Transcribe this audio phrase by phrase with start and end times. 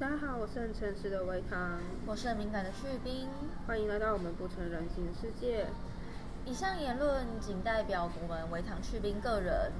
[0.00, 3.28] 大家好，我是很诚实的维康，我是很敏感的去冰。
[3.66, 5.66] 欢迎来到我们不成人形的世界。
[6.46, 9.70] 以上言论仅代表我们维糖去冰个人。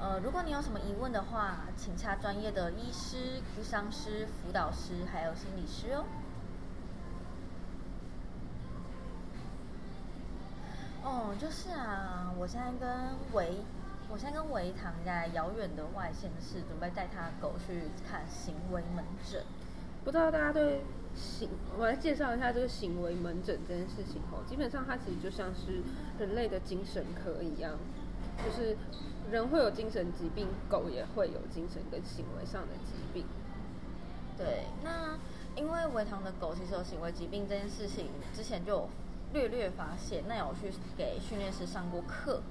[0.00, 6.04] 呃，如果你有什么疑问的话，请洽专业的医师、咨商师、辅导师，还有心理师哦。
[11.04, 13.58] 哦，就是啊，我现在跟维，
[14.08, 19.42] 我现在跟维糖在遥远的外县市，准备带他狗去看行为门诊。
[20.04, 20.80] 不知道大家对
[21.14, 24.44] 行，我来介绍一下这个行为门诊这件事情哦。
[24.48, 25.82] 基本上它其实就像是
[26.18, 27.72] 人类的精神科一样，
[28.44, 28.76] 就是
[29.30, 33.26] 人会有精神疾病，狗也会有精神跟行为上的疾病。
[34.38, 35.18] 对，那
[35.56, 38.88] 因为维糖的狗其实有行为疾病这件事情，之前就有
[39.32, 42.42] 略略发现，那有去给训练师上过课，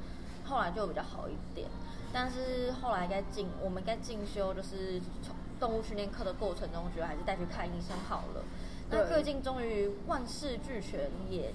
[0.46, 1.68] 后来就比较好一点。
[2.14, 8.44] 但是后来该进，我们该进修，就是从动物训练课的过程中，觉得还是带去看医生好了。
[8.90, 11.54] 那最近终于万事俱全，也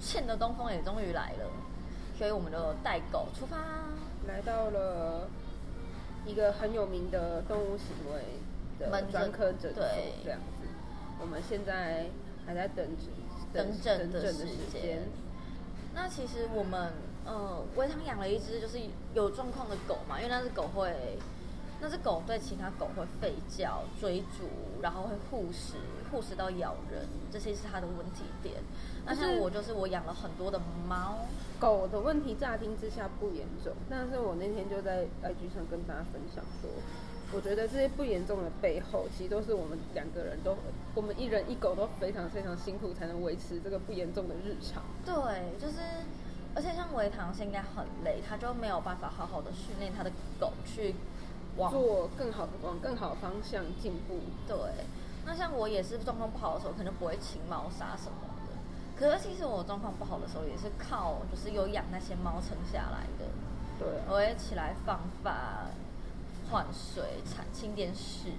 [0.00, 1.50] 欠的东风也终于来了，
[2.18, 3.58] 所以我们就带狗出发，
[4.26, 5.28] 来到了
[6.26, 8.40] 一个很有名的动物行为
[8.80, 9.84] 的专科诊所，
[10.24, 10.66] 这样子。
[11.20, 12.06] 我们现在
[12.46, 12.84] 还在等
[13.52, 15.02] 等诊的时间。
[15.94, 16.92] 那其实我们
[17.24, 18.78] 呃，维汤养了一只就是
[19.14, 20.94] 有状况的狗嘛，因为那只狗会。
[21.82, 24.44] 那只狗对其他狗会吠叫、追逐，
[24.82, 25.76] 然后会护食，
[26.12, 28.56] 护食到咬人，这些是它的问题点。
[29.06, 31.20] 那像我就是我养了很多的猫，
[31.58, 36.70] 狗的问题乍听之下不严重，但是我那天就在 IG 上跟大家分享说，
[37.32, 40.54] 我觉得这些不严重的背后，其实都是我们两个人都，
[40.94, 44.82] 我们一人一狗都非常非常辛苦才能维持这个不严重的日常。
[45.06, 45.78] 对，就是，
[46.60, 50.94] 而且像维唐现在很累，他就没有办法好好的训练他的狗去
[51.56, 51.72] 往。
[51.72, 54.20] 做更好的往更好的方向进步。
[54.46, 54.84] 对，
[55.24, 58.52] 那像我也是状况不好的时候，可能不会清猫砂什么的。
[58.94, 63.24] 可是其实我状况不好的时候，也是靠就是有养那些猫撑下来的。
[63.78, 65.70] 对，我会起来放饭、
[66.50, 68.34] 换水、铲清点屎，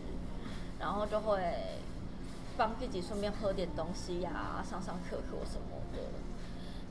[0.80, 1.42] 然后就会
[2.56, 6.04] 帮自己顺便喝点东西呀，上上课课什么的。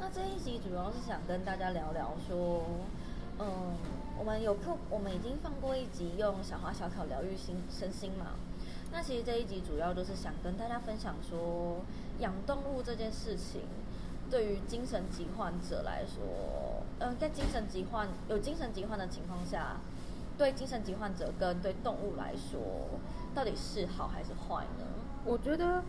[0.01, 2.65] 那这一集主要是想跟大家聊聊说，
[3.39, 3.47] 嗯。
[4.19, 8.33] 我们有课，我们已经放过一集用小花小草疗愈心身心嘛。
[8.93, 11.79] 那其实这一集主要就是想跟大家分享说，
[12.19, 13.63] 养动物这件事情，
[14.31, 19.79] 对于精神疾患者来说，嗯，在精神疾患有精神疾患的情况下，
[20.37, 22.61] 对精神疾患者跟对动物来说，
[23.35, 24.85] 到底是好还是坏呢？
[25.25, 25.83] 我觉得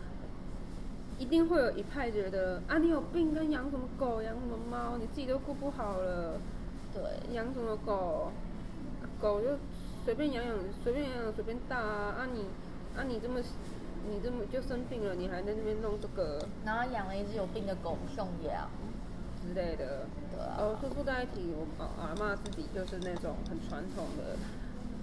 [1.22, 6.42] 一定会有一派觉得啊，你有病跟养什么狗、养什么猫，你自己都顾不好了。
[6.92, 7.02] 对，
[7.32, 8.32] 养什么狗？
[9.22, 9.50] 狗就
[10.04, 12.16] 随便养养，随便养养，随便大啊！
[12.18, 12.42] 啊你，
[12.98, 13.40] 啊你这么，
[14.09, 16.44] 你这么就生病了，你还在那边弄这个？
[16.66, 18.68] 然后养了一只有病的狗送养
[19.46, 20.08] 之类的。
[20.32, 20.58] 对啊。
[20.58, 24.36] 哦，说说在一起，我阿妈自己就是那种很传统的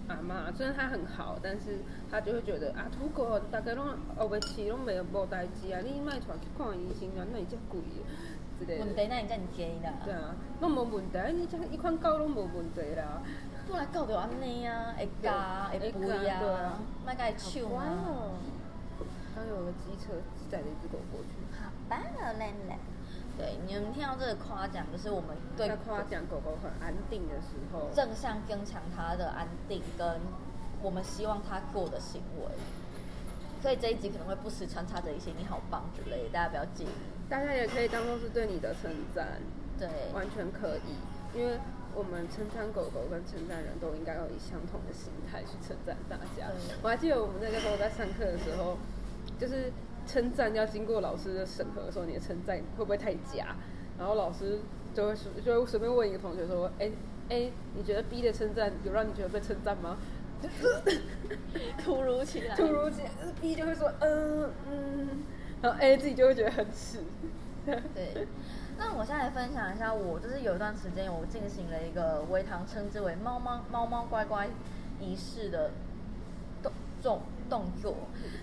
[0.08, 1.78] 阿妈，虽然她很好，但是
[2.10, 3.86] 她就会觉得啊，土狗大概拢
[4.16, 7.80] 后尾饲拢没无代志啊，你卖出去看医生啊，那伊遮贵。
[8.60, 9.92] 问题那你才唔介意啦？
[10.04, 13.22] 对啊，拢无问题，你这一款狗拢无问题啦。
[13.68, 18.32] 本来狗就安尼啊，会加会肥啊，卖甲伊抢啊。
[19.36, 20.14] 刚有个机车
[20.50, 21.28] 载了一只狗过去。
[21.62, 22.78] 好棒哦，奶奶。
[23.38, 30.20] 对，你们听到这个夸奖，就是我们对夸奖狗狗很安定的时候，正向增强它的安定，跟
[30.82, 32.50] 我们希望它过的行为。
[33.62, 36.88] 所以这一集可能会不时穿插着一些“你好棒”之类，大家不要介意。
[37.28, 39.40] 大家也可以当做是对你的称赞，
[39.78, 41.38] 对，完全可以。
[41.38, 41.58] 因为
[41.94, 46.50] 我们称赞狗狗跟称赞人都应该要以相同的心态去称赞大家。
[46.82, 48.78] 我还记得我们那个时候在上课的时候，
[49.38, 49.72] 就是
[50.08, 53.54] 称赞要经过老师的审核，的时候你的称赞会不会太假？
[53.98, 54.58] 然后老师
[54.94, 55.14] 就会
[55.44, 56.90] 就会随便问一个同学说：“哎
[57.28, 59.98] 哎，你觉得 B 的称赞有让你觉得被称赞吗？”
[61.84, 63.10] 突如其来，突如其来
[63.40, 65.08] ，B 就会说嗯嗯，
[65.60, 67.00] 然后 A 自己就会觉得很耻。
[67.66, 68.26] 对，
[68.78, 74.48] 那我现在来分享一下，我就是有一段时间我进行了一个微糖称之为“猫猫猫猫乖乖”
[75.00, 75.72] 仪式的
[76.62, 76.72] 动
[77.02, 77.94] 动动作，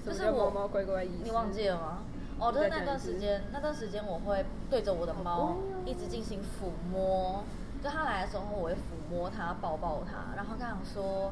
[0.06, 2.00] 就是我猫猫乖乖，你忘记了吗？
[2.40, 5.56] 哦，就是那段时间，那段时间我会对着我的猫
[5.86, 7.44] 一直进行抚摸，
[7.84, 8.78] 就它来的时候我会抚
[9.10, 11.32] 摸它，抱抱它，然后跟它说。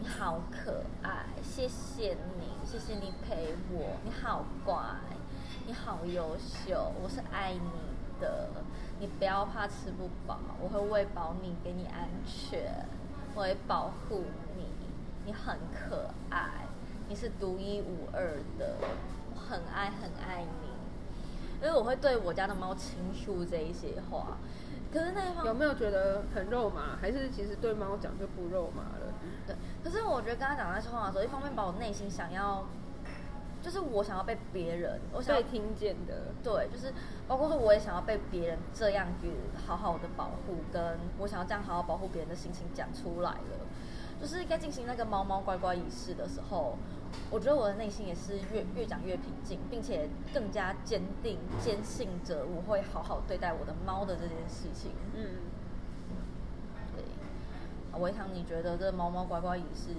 [0.00, 3.96] 你好可爱，谢谢你，谢谢你陪我。
[4.04, 4.76] 你好乖，
[5.66, 8.48] 你好优秀，我是爱你的。
[9.00, 12.86] 你不要怕吃不饱，我会喂饱你，给你安全，
[13.34, 14.22] 我会保护
[14.56, 14.66] 你。
[15.26, 16.67] 你很可爱，
[17.08, 18.76] 你是独一无二的，
[19.34, 20.68] 我很爱很爱你。
[21.60, 24.36] 因为我会对我家的猫倾诉这一些话，
[24.92, 26.96] 可是那一方有没有觉得很肉麻？
[27.00, 29.12] 还是其实对猫讲就不肉麻了？
[29.44, 32.64] 对，可是我觉得跟他讲那些话的时候，一方面把我内心想要，
[33.60, 36.94] 就是我想要被别人，我想要被听见的，对，就是
[37.26, 39.26] 包括说我也想要被别人这样子
[39.66, 43.66] 好好的保护，跟我想要这样好好保护别人的心情讲出来了。
[44.20, 46.76] 就是该进行那个猫猫乖乖仪式的时候，
[47.30, 54.90] 我觉得我的内心也是越越讲越平静，并且更加坚定、坚信着我会好好对待我的猫的这件事情。
[55.14, 55.36] 嗯，
[56.96, 59.90] 对，维唐，你觉得这猫猫乖乖仪式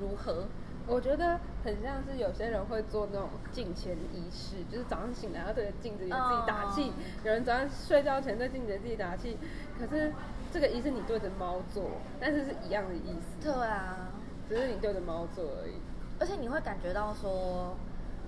[0.00, 0.44] 如何？
[0.86, 6.92] 我觉得很像是有些人会做那种镜前仪式，就是早上醒来要对着镜子给自己打气；
[7.24, 9.36] 有人早上睡觉前对镜子给自己打气。
[9.78, 10.10] 可是
[10.52, 11.84] 这个仪式你对着猫做，
[12.18, 13.42] 但是是一样的意思。
[13.42, 14.08] 对啊，
[14.48, 15.74] 只是你对着猫做而已。
[16.18, 17.76] 而且你会感觉到说，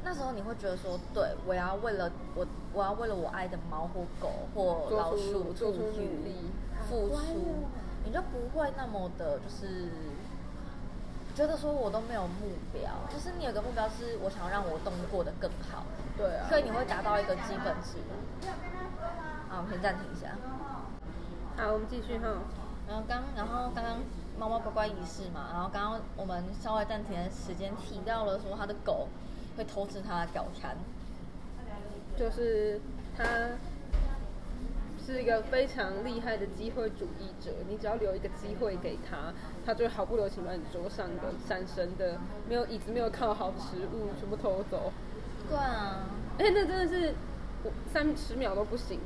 [0.04, 6.50] 那时候你会觉得说，对我要为了我，我要为了我爱的猫或狗或老鼠做出努力
[6.88, 7.66] 付出，
[8.04, 9.88] 你就不会那么的，就是
[11.34, 12.82] 觉得说我都没有目标。
[13.12, 15.84] 就是你有个目标，是我想要让我动物过得更好。
[16.16, 16.46] 对啊。
[16.48, 17.98] 所以你会达到一个基本值。
[19.50, 20.36] 啊，我们先暂停一下。
[21.60, 22.26] 好，我们继续哈。
[22.88, 23.98] 然后刚，然后刚刚
[24.38, 29.08] 猫猫乖乖仪式嘛，然后刚刚我们稍微暂停的时间提到了说他的狗
[29.58, 30.74] 会偷吃他的早餐，
[32.16, 32.80] 就是
[33.14, 33.24] 他
[35.04, 39.30] 是一个非常厉害的机会主义者，你只要留一个机会给他，
[39.66, 42.18] 他就会毫不留情把你桌上的闪神的
[42.48, 44.90] 没有椅子、没有靠好的食物全部偷走。
[45.46, 46.06] 对啊，
[46.38, 47.14] 哎，那真的是
[47.92, 48.98] 三十秒都不行。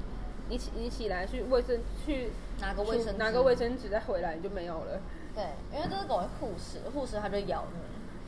[0.48, 2.30] 你起你起来去卫生去
[2.60, 5.00] 拿个卫生拿个卫生纸再回来你就没有了。
[5.34, 7.78] 对，因为这只狗会护食，护食它就咬你。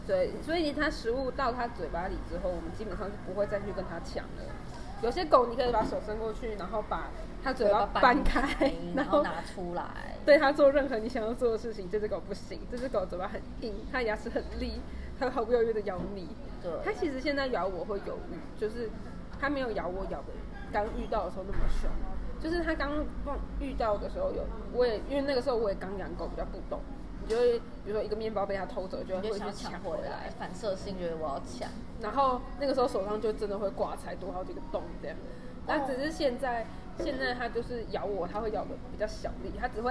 [0.06, 4.44] 对，所以它食物到它嘴巴里之后，我们基本上是不会再去跟它抢了。
[5.02, 7.10] 有些狗你可以把手伸过去，然后把
[7.44, 11.90] 它嘴巴搬开，然后拿出来，对它做任何你想要做的事情。
[11.90, 14.80] 这只狗不行，这只狗嘴巴很硬，它牙齿很利，
[15.18, 16.28] 它毫不犹豫的咬你。
[16.62, 18.88] 对，它其实现在咬我会犹豫，就是
[19.38, 20.28] 它没有咬我咬的。
[20.72, 21.90] 刚遇到的时候那么凶，
[22.42, 23.04] 就是他刚
[23.60, 26.80] 遇到的时候有，我也因为那个时候我也刚养狗，比较不懂，
[27.22, 31.70] 你就会比如说一个面包被他偷走，就会去抢回来，反射性觉得我要抢，
[32.00, 35.16] 然后那个时候手上就真的会挂彩多好几个洞这样，
[35.66, 36.66] 但只是现在
[36.98, 39.90] 现在他就是咬我，他会咬的比较小力，他只会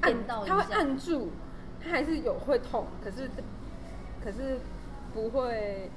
[0.00, 1.28] 按到，他会按住，
[1.82, 3.28] 他还是有会痛，可是
[4.24, 4.58] 可是
[5.12, 5.90] 不会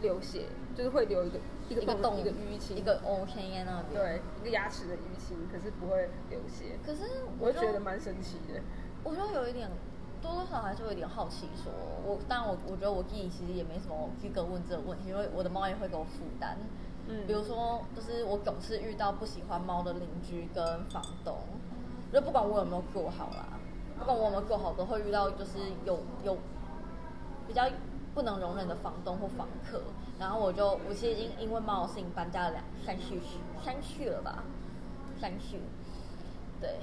[0.00, 0.46] 流血，
[0.76, 1.38] 就是会流一个。
[1.70, 6.76] 一个洞，一个淤青，一个 OK 那边，对，一个牙齿的淤青，可是不会流血。
[6.84, 7.02] 可是
[7.38, 8.60] 我觉得蛮神奇的。
[9.04, 9.70] 我觉得有一点，
[10.20, 11.48] 多多少少还是会有点好奇。
[11.54, 11.72] 说
[12.04, 16.58] 我当然我我觉得我自己其实也没什么资格问这个问题，因为我的猫也会给我负担。
[17.06, 21.38] 嗯，比如说，就是我总是遇到不喜欢猫的邻居跟房东，
[22.12, 23.58] 就不管我有没有做好啦，
[23.98, 26.36] 不管我有没有做好，都会遇到就是有有
[27.48, 27.64] 比较
[28.14, 29.82] 不能容忍的房东或房客。
[30.18, 33.14] 然后我就，我其实已经因为猫的事情搬家了两三次，
[33.64, 34.42] 三次了吧，
[35.20, 35.56] 三次。
[36.60, 36.80] 对，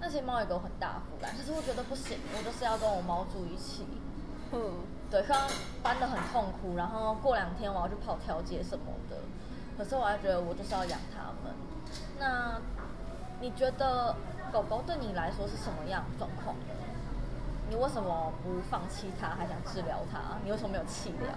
[0.00, 3.84] 那些猫也给我很大负担，可是我觉得不行，我就是要跟我猫住一起。
[4.52, 5.48] 嗯，对，刚刚
[5.82, 9.16] 搬的很痛苦，然后过两天我要去跑调节什么的，
[9.76, 11.54] 可是我还觉得我就是要养它们。
[12.18, 12.58] 那
[13.40, 14.16] 你觉得
[14.50, 16.79] 狗狗对你来说是什么样状况呢？
[17.70, 20.36] 你为什么不放弃它，还想治疗它？
[20.44, 21.30] 你为什么没有弃疗？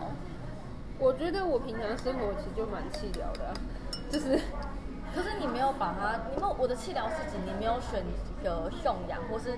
[0.97, 3.53] 我觉得我平常生活其实就蛮气疗的，
[4.09, 4.41] 就是，
[5.13, 8.03] 可是你没有把它，你没有我的气疗是指你没有选
[8.43, 9.55] 择送养，或是，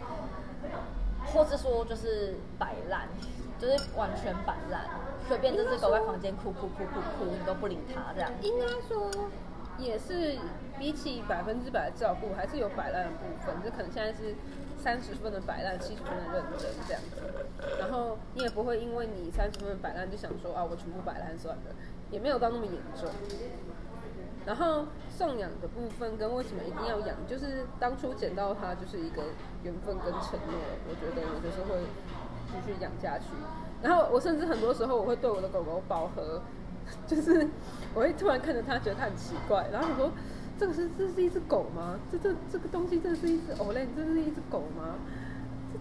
[1.32, 3.08] 或是说就是摆烂，
[3.58, 4.84] 就是完全摆烂，
[5.30, 8.30] 随便这只狗在房间哭哭哭哭哭，你都不理它这样。
[8.42, 9.10] 应该说，
[9.78, 10.38] 也是
[10.78, 14.36] 比起百分之百的照顾，还是有摆烂的部分，就可能现在是。
[14.86, 17.18] 三十分的摆烂，七十分的认真，这样子。
[17.80, 21.74] 然后你也不会因为你三十分的摆烂就想说啊，我全部摆烂算了，
[22.12, 23.10] 也没有到那么严重。
[24.46, 29.24] 然后送养的部分跟为什么一定要养，就是当初捡到它就是一个
[29.64, 30.54] 缘分跟承诺，
[30.88, 31.82] 我觉得我就是会
[32.52, 33.26] 继续养下去。
[33.82, 36.44] 然后我甚至很多时候我会对我的狗狗饱和，
[37.08, 37.50] 就是
[37.96, 40.12] 我会突然看着它，觉得它很奇怪，然后我说。
[40.60, 42.00] 这个是这是一只狗吗？
[42.12, 44.96] 这这这个东西真的是一只欧莱，这是一只狗吗？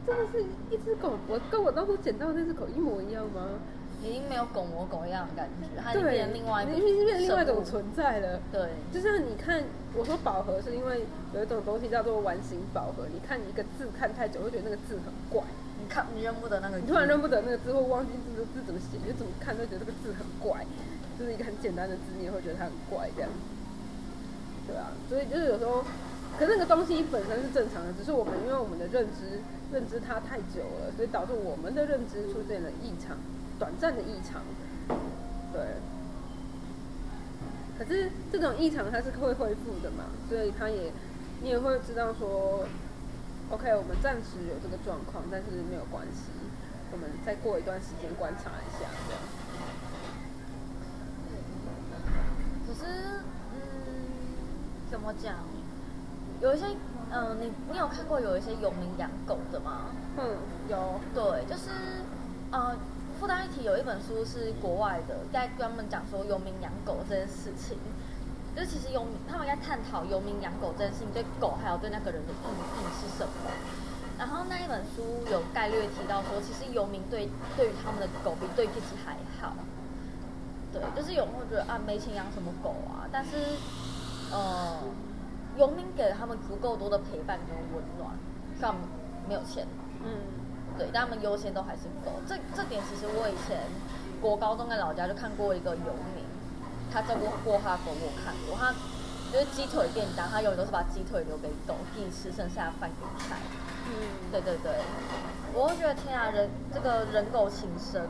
[0.07, 1.19] 这真的是一只狗？
[1.28, 3.59] 我跟我当初捡到的那只狗一模一样吗？
[4.02, 8.38] 已经没有狗模狗样的感觉，它变成另外，因为变成另外一种存在了。
[8.52, 9.64] 对，就像你看，
[9.97, 13.07] 我说饱和是因为有一种东西叫做完形饱和。
[13.09, 15.43] 你看一个字看太久，会觉得那个字很怪。
[15.81, 20.66] 你看你认不得那个，你突然认不得那个字，或忘记这个字怎么写，你就怎么看都觉得这个字很怪，
[21.19, 23.31] 就是一个很简单的字，你也会觉得它很怪这样。
[24.66, 25.85] 对啊，所以就是有时候，
[26.38, 29.40] 可那个东西本身是正常的，只是我们因为我们的认知
[29.73, 33.16] 认知它太久了，所以导致我们的认知出现了异常，
[33.59, 34.42] 短暂的异常。
[35.52, 35.62] 对。
[37.76, 40.92] 可是这种异常它是会恢复的嘛，所以它也
[41.42, 42.64] 你也会知道说。
[43.50, 46.33] OK，我们暂时有这个状况，但是没有关系，
[46.90, 49.21] 我们再过一段时间观察一下，这样。
[52.66, 52.87] 可是，
[53.52, 53.61] 嗯，
[54.90, 55.35] 怎么讲？
[56.41, 56.67] 有一些，
[57.13, 59.87] 嗯，你你有看过有一些有名养狗的吗？
[60.19, 60.37] 嗯，
[60.69, 61.01] 有。
[61.15, 61.71] 对，就是，
[62.51, 62.75] 呃，
[63.21, 67.79] 附带一提，有一本书是国外的，在专门讲说有名养狗这件事情。
[68.57, 73.51] 就其实游民，他们在探讨游民养狗这件事情对狗还有对那个人的意义是什么。
[74.17, 79.55] 然后那一本书有概略提到说，其实游民对对于他们的狗比对自己还好。
[80.73, 83.07] 对，就是有人会觉得啊，没钱养什么狗啊？
[83.11, 83.31] 但是，
[84.35, 84.81] 呃，
[85.57, 88.11] 游民给了他们足够多的陪伴跟温暖，
[88.59, 88.75] 虽然
[89.29, 89.67] 没有钱。
[90.03, 90.43] 嗯。
[90.76, 92.11] 对，但他们优先都还是狗。
[92.26, 93.62] 这这点其实我以前
[94.21, 96.25] 国高中在老家就看过一个游民。
[96.93, 98.59] 他照顾过他狗，我看过。
[98.59, 98.75] 他
[99.33, 103.37] 就是鸡腿便当，他永远都是把鸡腿留给狗，自己吃剩下的饭给菜。
[103.87, 103.95] 嗯，
[104.33, 104.73] 对对对。
[105.55, 108.03] 我会觉得天啊，人这个人狗情深。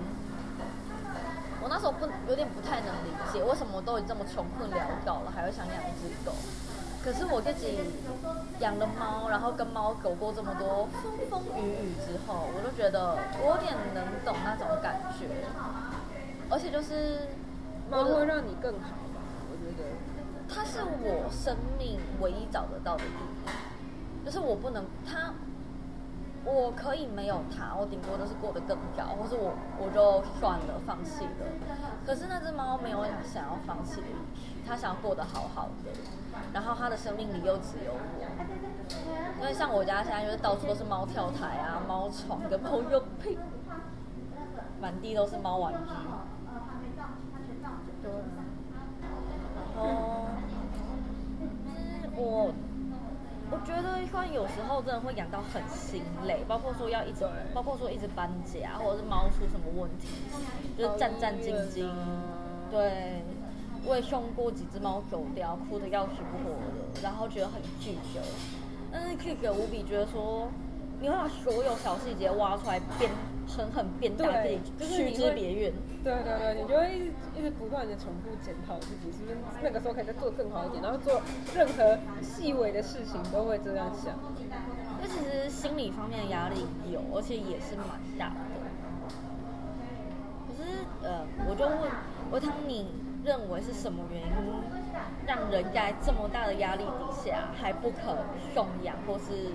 [1.65, 6.37] 我那时候不有点不太能理解，为什么都已经这么穷困潦倒了，还会想养一只狗？
[7.03, 7.81] 可是我自己
[8.61, 15.25] 养了猫，然后跟猫狗过这么多风风雨雨之后，我都觉得我有点能懂那种感觉。
[16.51, 17.29] 而且就是。
[17.91, 19.21] 猫会让你更好吧？
[19.53, 19.85] 我觉得，
[20.49, 25.35] 它是我生命唯一找得到的意义，就是我不能它，
[26.47, 31.31] 我可以没有它，我顶多都是过得更高，或是我我就算了，放弃了。
[32.07, 35.91] 可是那只猫没有想要放弃的意思，它想要过得好好的，
[36.53, 38.27] 然后它的生命里又只有我，
[39.41, 43.39] 因为像我家现在就是到处都是猫跳台啊、猫床跟猫用品，
[44.81, 45.79] 满地都是猫玩具。
[49.57, 49.87] 然后，
[52.17, 52.53] 我
[53.51, 53.57] 我
[54.15, 60.09] 觉得像有时候真的会养到很心累，包括说要一直，包括说一直搬家，或者是猫出什么问题，
[60.79, 61.91] 就是战战兢兢。
[62.71, 63.23] 对，
[63.85, 66.55] 我也送过几只猫走掉，哭得要死不活
[66.95, 68.21] 的，然后觉得很拒绝，
[68.93, 70.49] 但是拒绝无比，觉得说。
[71.01, 73.11] 你会把所有小细节挖出来，变
[73.47, 75.73] 狠狠变大自己，就是之别院。
[76.03, 81.21] 对对对，你就会一直一直不断的重复检讨自己，是不是那个时候可以再做更好一点，然后做
[81.55, 84.15] 任何细微的事情都会这样想。
[84.97, 87.87] 因为其实心理方面的压力有，而且也是蛮
[88.19, 88.41] 大的。
[90.47, 91.79] 可是呃，我就问，
[92.31, 92.87] 我当，你
[93.25, 94.29] 认为是什么原因
[95.27, 98.17] 让人在这么大的压力底下还不肯
[98.55, 99.51] 送养，或是？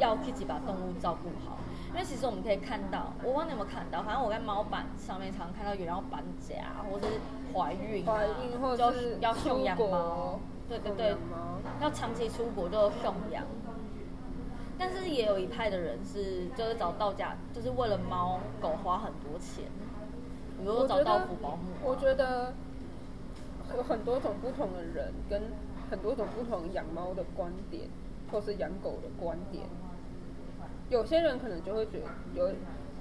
[0.00, 1.56] 要自己把动物照顾好，
[1.94, 6.56] 因为其实我们可以看到，我忘了有没有看到，反正我在猫板上面常看到有人要搬家，
[6.90, 7.06] 或是
[7.54, 11.16] 怀孕，怀孕或者是要送养猫，对对对，
[11.80, 13.44] 要长期出国就送养。
[14.76, 19.64] 但是也有一派的人是，就是找到家，就是为了猫狗花很多钱，
[20.58, 21.62] 比如说找到福保姆。
[21.84, 22.52] 我觉得
[23.76, 25.40] 有很多种不同的人，跟
[25.88, 27.88] 很多种不同养猫的观点，
[28.32, 29.62] 或是养狗的观点。
[30.94, 32.50] 有些人可能就会觉得，有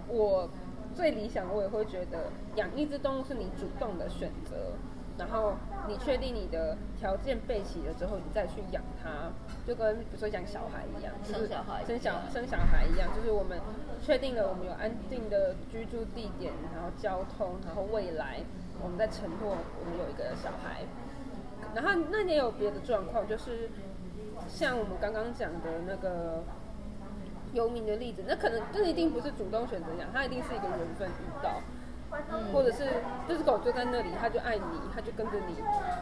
[0.07, 0.49] 我
[0.95, 4.73] 最理想，我也会觉得养一只动物是你主动的选择，
[5.15, 5.53] 然后
[5.87, 9.29] 你确定你的条件备齐了之后，你再去养它，
[9.67, 13.59] 就跟比如说养小孩一样，生小孩生小生小孩一样，就是我们
[14.01, 18.41] 确定了我们有安定的居住地点，然后交通，然后未来
[18.81, 20.81] 我们在承诺我们有一个小孩，
[21.75, 23.69] 然后那也有别的状况，就是
[24.47, 26.43] 像我们刚刚讲的那个。
[27.53, 31.61] 游民的例子，那可能这一定不是主动选择养，它一定是一个缘分遇到，
[32.51, 32.89] 或者是
[33.27, 35.55] 这只狗就在那里，它就爱你，它就跟着你，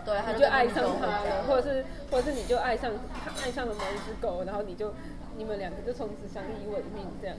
[0.06, 2.92] 对，你就爱上它了，或者是或者是你就爱上
[3.24, 4.94] 它，爱上了某一只狗，然后你就
[5.38, 7.38] 你们两个就从此相依为命这样。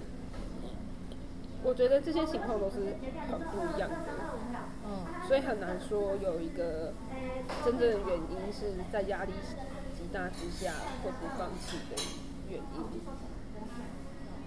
[1.64, 2.81] 我觉得这些情况都是
[3.31, 3.97] 很不一样的，
[4.85, 6.92] 嗯，所以很难说有一个
[7.64, 9.33] 真正的原因是在压力
[9.97, 10.73] 极大之下
[11.04, 12.02] 会不放弃的
[12.50, 13.00] 原因。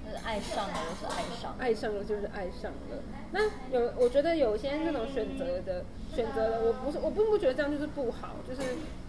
[0.05, 3.01] 就是爱上了就是爱上了，爱上了就是爱上了。
[3.31, 5.83] 那有，我觉得有些那种选择的
[6.13, 8.61] 选择的，我不是我并不觉得这样就是不好，就是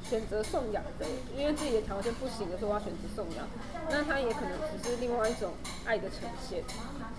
[0.02, 3.46] 选择送养的，因为自己的条件不行的时候要选择送养，
[3.90, 5.52] 那他也可能只是另外一种
[5.84, 6.64] 爱的呈现。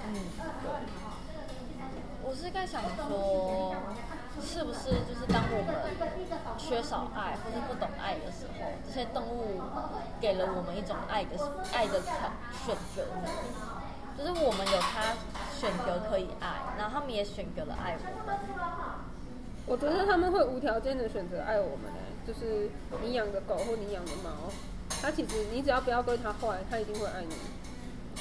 [0.08, 0.14] 嗯，
[0.64, 1.07] 对。
[2.28, 3.74] 我是在想说，
[4.44, 5.74] 是不是就是当我们
[6.58, 9.62] 缺少爱或者不懂爱的时候，这些动物
[10.20, 11.40] 给了我们一种爱的
[11.72, 12.12] 爱的选
[12.68, 13.32] 选择呢，
[14.18, 15.16] 就是我们有它
[15.58, 18.38] 选择可以爱，然后他们也选择了爱我们。
[19.66, 22.70] 我觉得他们会无条件的选择爱我们诶，就是
[23.02, 24.52] 你养的狗或你养的猫，
[25.02, 27.34] 它其实你只要不要对它坏，它一定会爱你。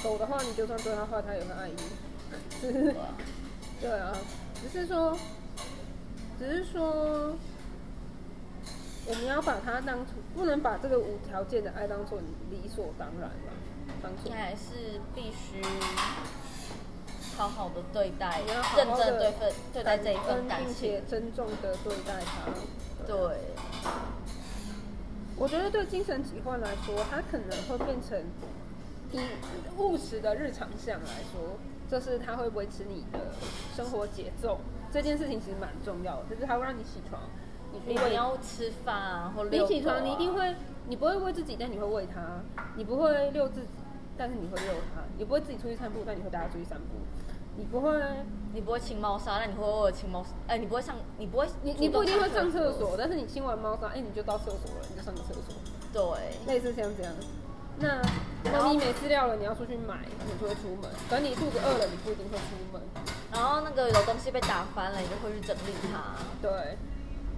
[0.01, 2.95] 狗的话，你就算对它坏，它也会爱你。
[3.79, 4.11] 对啊，
[4.61, 5.17] 只是说，
[6.39, 7.35] 只是说，
[9.05, 12.19] 我们要把它当成，不能把这个无条件的爱当做
[12.49, 13.53] 理所当然吧？
[14.01, 15.61] 当做还是必须
[17.37, 21.01] 好好的对待，要认真对份对待这一份感并情且。
[21.07, 22.51] 尊重的对待它。
[23.05, 23.15] 对，
[25.37, 28.21] 我觉得对精神疾患来说，它可能会变成
[29.11, 29.21] 以
[29.77, 31.57] 务实的日常项来说，
[31.89, 33.19] 就是它会维持你的
[33.75, 34.59] 生活节奏。
[34.91, 37.21] 这件事情其实蛮重要的，就是它会让你起床，
[37.73, 40.55] 你你要吃饭啊或你起床，你一定会，
[40.87, 42.21] 你不会喂自己，但你会喂它；
[42.75, 43.67] 你不会遛自己，
[44.17, 46.95] 但是你会遛它；你不会自己出去散步，但你会带它出去散步；
[47.57, 48.01] 你不会，
[48.55, 52.71] 你不会清猫砂，但你会偶尔清猫砂，哎、你不会上，你不会，你你不一定会上厕。
[52.71, 55.53] 所，但是你清完猫砂，哎、你就到厕所了，你就上个厕所，
[55.91, 57.13] 对，类似像这样。
[57.79, 58.01] 那
[58.51, 62.81] 猫咪没饲料了，你要出去买，你就会出门；等你肚子饿了，你不一定会出门。
[63.31, 66.15] 然后那个有东西被打翻了，你就会去整理它。
[66.41, 66.77] 对，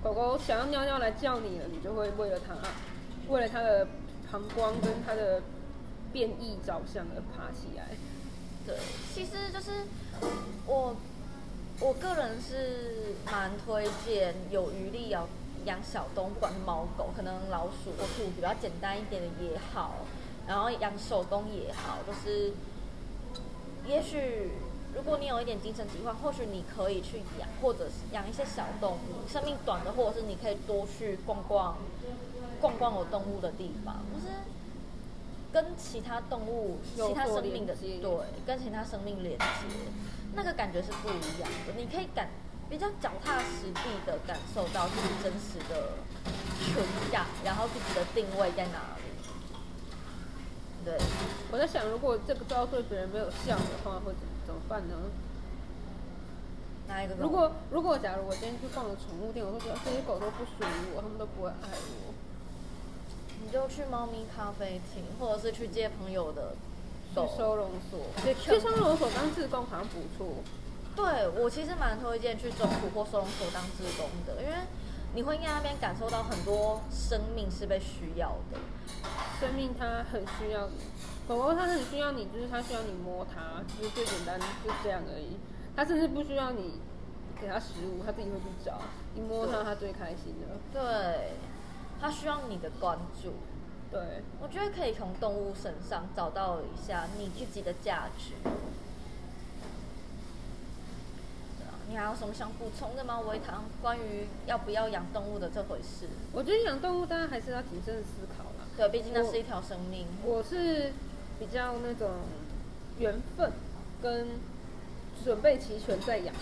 [0.02, 2.56] 狗狗想要尿尿来叫你了，你就会为了它，
[3.28, 3.86] 为了它的
[4.32, 5.42] 膀胱跟它的
[6.14, 7.90] 便意着想而爬起来。
[8.66, 8.78] 对，
[9.14, 9.88] 其实就是
[10.66, 10.96] 我
[11.82, 15.28] 我个人是蛮推荐有余力要
[15.66, 20.06] 养小动物，不管是猫狗，可能老鼠或兔子比较简单一点的也好，
[20.50, 22.54] 然后养手工也好，就是
[23.86, 24.50] 也许
[24.96, 31.78] 如果你有一点精神疾患，或许你可以去养，或者是养一些小动物，生命短的，或者是你可以多去逛逛
[32.60, 34.34] 逛逛有动物的地方，就是
[35.54, 38.12] 跟其他动物、有其他生命的对，
[38.48, 39.46] 跟其他生命连接，
[40.34, 41.74] 那个感觉是不一样的。
[41.78, 42.28] 你可以感
[42.72, 45.94] 比较脚踏实地的感受到自己真实的
[46.74, 48.99] 存在，然后自己的定位在哪里。
[50.86, 50.98] 对，
[51.52, 54.96] 我在想，如果这个招对别人没有效的话，会怎么怎么办呢？
[56.88, 57.16] 哪一个？
[57.20, 62.14] 如果如果假如我今天去逛了宠物店，我会觉得这些狗都不属于我，它们都不会爱我。
[63.42, 66.56] 你就去猫咪咖啡厅，或者是去接朋友的
[67.14, 70.44] 去收容所，去去收容所当志工好像不错。
[70.96, 74.56] 对我其实蛮推荐去中途或收容所当志工的，因为
[75.16, 78.60] 你会在那边感受到很多生命是被需要的。
[79.40, 80.76] 生命它很需要你，
[81.28, 85.38] 狗狗它很需要你，就是它需要你摸它，就是最简单就这样而已。
[85.76, 86.80] 它甚至不需要你
[87.40, 88.82] 给它食物，它自己会去找。
[89.16, 90.58] 你摸它，它最开心的。
[90.74, 91.32] 对，
[92.00, 93.34] 它需要你的关注。
[93.92, 98.34] 对，我觉得可以从动物身上找到一下你自己的价值。
[101.58, 103.20] 对啊你还有什么想补充的吗？
[103.22, 106.06] 维糖关于要不要养动物的这回事？
[106.32, 108.68] 我觉得养动物当然还是要谨慎思考啦。
[108.78, 110.06] 对，毕竟那是一条生命。
[110.24, 110.92] 我是
[111.40, 112.12] 比较那种
[113.00, 113.52] 缘分
[114.04, 114.28] 跟
[115.26, 116.34] 准备齐全再养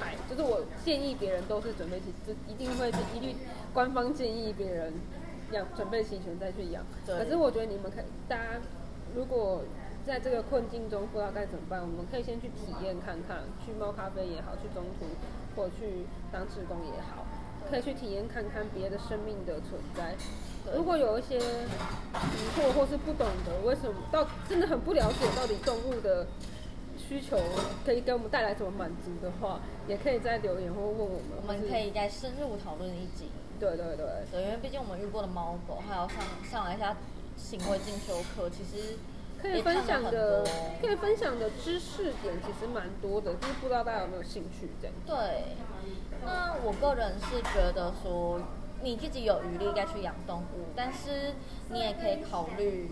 [0.00, 3.34] 派，就是我建议别人都是准备齐，就一定会一律
[3.72, 4.92] 官方建议别人
[5.50, 6.84] 养准备齐全再去养。
[7.04, 8.44] 对可是我觉得你们可以，大家
[9.16, 9.64] 如果
[10.06, 15.06] 在这个困境中不知道该怎么办，我们可以先去体验看看，去猫咖啡也好，去中途
[15.56, 17.26] 或去当志工也好，
[17.70, 20.14] 可以去体验看看别的生命的存在。
[20.74, 21.40] 如果有一些疑
[22.56, 26.26] 惑或是不懂得为什么到真的很不了解到底动物的
[26.96, 27.38] 需求
[27.84, 31.38] 可以给我们带来什么满足的话，也可以在留言或问我们。
[31.42, 33.30] 我们可以再深入讨论一集。
[33.58, 36.18] 对对对，对，因为毕竟我们遇过的猫狗，还有上
[36.50, 36.96] 上来一下
[37.36, 38.96] 行为进修课，其实
[39.44, 40.42] 可以分享的
[40.80, 44.96] 可以分享的知识点其实蛮多的，就是不知道大家有没有兴趣这样。
[45.06, 45.54] 对，
[46.24, 48.40] 那我个人是觉得说，
[48.82, 51.34] 你自己有余力该去养动物，但是
[51.68, 52.90] 你也可以考虑，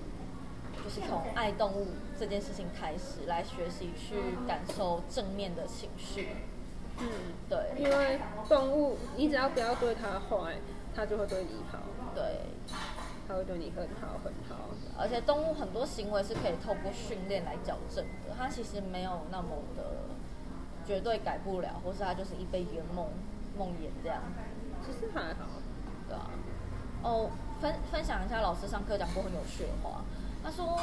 [0.84, 1.86] 就是从爱动物
[2.20, 6.28] 这件事情开始来学习去感受正面的情绪。
[6.98, 7.08] 嗯，
[7.48, 10.56] 对因为动物你只要不要对它坏，
[10.94, 11.78] 它就会对你好。
[12.14, 12.22] 对，
[13.32, 14.68] 它会对你很好很好。
[14.98, 19.82] 而且动物很多行为是可以透过训练来矫正的，它其实没有那么的
[20.86, 23.08] 绝对改不了，或是它就是一辈子的梦
[23.56, 24.20] 梦魇这样。
[24.84, 25.46] 其实还好，
[26.08, 26.28] 对啊。
[27.02, 30.02] 哦，分分享一下老师上课讲过很有趣的话，
[30.44, 30.78] 他说。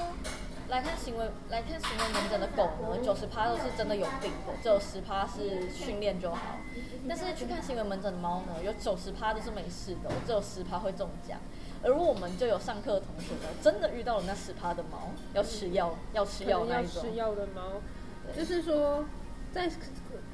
[0.69, 6.57] 来看行为，来看行为门诊的狗呢，九十趴都是真的有病的，只有十趴是训练就好。
[7.07, 11.39] 但是去看行为门诊的猫呢，有九十趴都是没事的，只有十趴会中奖。
[11.83, 17.01] 而我们就有上课的同学呢，真的遇到了那十趴的猫，要吃药，要吃药那一种。
[17.01, 17.81] 吃药的猫，
[18.35, 19.05] 就是说，
[19.53, 19.69] 在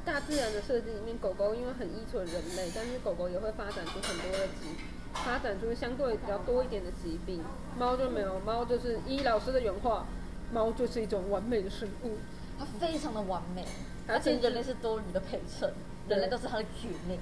[0.03, 4.75] 大自然的设计里面，狗狗因为很依存人类，但是狗狗也会发展出很多的疾，
[5.13, 7.43] 发展出相对比较多一点的疾病。
[7.77, 10.05] 猫就没有，猫就是依老师的原话。
[10.53, 12.17] 猫就是一种完美的生物，
[12.57, 13.65] 它非常的完美，
[14.07, 15.73] 而且人类是多余的陪衬，
[16.07, 17.19] 人类都是它的居民。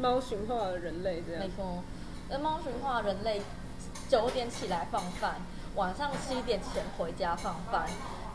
[0.00, 1.84] 猫驯化了人类，这样没错。
[2.30, 3.40] 那猫驯化人类，
[4.08, 5.36] 九点起来放饭，
[5.76, 7.86] 晚上七点前回家放饭，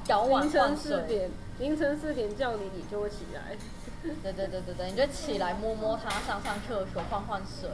[0.03, 1.29] 早晚换水。
[1.59, 3.55] 凌晨四点叫你，你就会起来。
[4.01, 7.69] 对对对对对，你就起来摸摸它，上上厕所，换换水。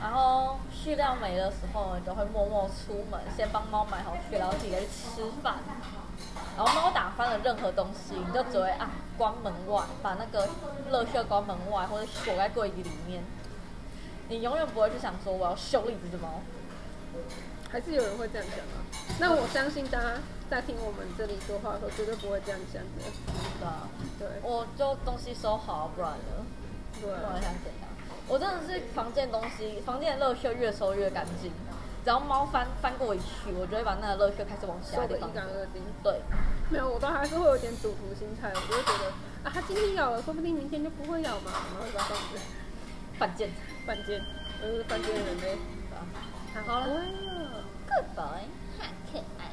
[0.00, 5.56] 然后饲料没的时候，你就会默默出门，先帮猫买好饲料，自己去吃饭。
[6.56, 10.48] 然后猫打翻了任何东西，你就只会啊关门外，把那个
[10.92, 13.24] 垃圾关门外，或者锁在柜子里面。
[14.28, 16.42] 你永远不会去想说我要修理这只猫。
[17.68, 18.78] 还是有人会这样想啊？
[19.18, 23.10] 那我相信大家在听我们这里说话的时候，绝对不会这样想的。
[23.58, 26.46] 对啊，对，我就东西收好，不然呢？
[27.02, 27.90] 对，不然想怎样？
[28.28, 31.50] 我真的是房间东西，房间的垃圾越收越干净。
[32.04, 35.82] 只要猫翻翻过一去，我就会把那个垃圾开始往下收的一干二净。
[36.04, 36.20] 对，
[36.70, 39.10] 没有，我都还是会有点赌徒心态，我就会觉得
[39.42, 42.38] 啊，它今天咬了，说不定明天就不会咬嘛，然后就这样子。
[43.18, 43.48] 犯贱，
[43.86, 44.20] 犯贱，
[44.62, 45.56] 我是犯贱人类。
[46.66, 46.86] 好了
[47.86, 48.42] ，Good boy，
[48.78, 49.50] 好可爱。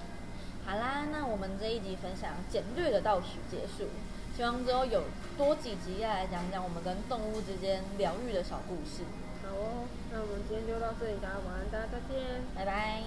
[0.66, 3.90] 好啦，那我们这一集分享简略的到此结束。
[4.36, 5.04] 希望之后有
[5.38, 9.04] 多几集要来讲讲我们跟动物之间疗愈的小故事。
[9.44, 13.02] 好哦，那我们今天就到这里，大家晚安，大家再见，拜拜。